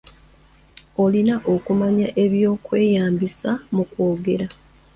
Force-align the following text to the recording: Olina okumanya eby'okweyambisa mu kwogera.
Olina 1.03 1.35
okumanya 1.53 2.07
eby'okweyambisa 2.23 3.51
mu 3.75 3.83
kwogera. 3.91 4.47